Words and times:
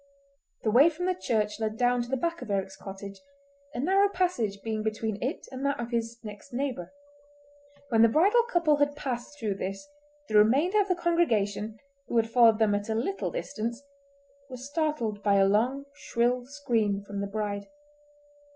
The 0.63 0.71
way 0.71 0.89
from 0.89 1.05
the 1.05 1.13
church 1.13 1.59
led 1.59 1.77
down 1.77 2.01
to 2.01 2.09
the 2.09 2.17
back 2.17 2.41
of 2.41 2.49
Eric's 2.49 2.75
cottage, 2.75 3.21
a 3.75 3.79
narrow 3.79 4.09
passage 4.09 4.59
being 4.63 4.81
between 4.81 5.21
it 5.21 5.45
and 5.51 5.63
that 5.63 5.79
of 5.79 5.91
his 5.91 6.17
next 6.23 6.51
neighbour. 6.53 6.91
When 7.89 8.01
the 8.01 8.07
bridal 8.09 8.41
couple 8.45 8.77
had 8.77 8.95
passed 8.95 9.37
through 9.37 9.57
this 9.57 9.87
the 10.27 10.39
remainder 10.39 10.81
of 10.81 10.87
the 10.87 10.95
congregation, 10.95 11.77
who 12.07 12.17
had 12.17 12.31
followed 12.31 12.57
them 12.57 12.73
at 12.73 12.89
a 12.89 12.95
little 12.95 13.29
distance, 13.29 13.83
were 14.49 14.57
startled 14.57 15.21
by 15.21 15.35
a 15.35 15.45
long, 15.45 15.85
shrill 15.93 16.47
scream 16.47 17.03
from 17.03 17.21
the 17.21 17.27
bride. 17.27 17.67